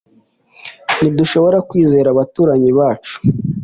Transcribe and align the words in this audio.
ntidushobora 0.99 1.57
kwizera 1.69 2.07
abaturanyi 2.11 2.69
bacu 2.77 3.15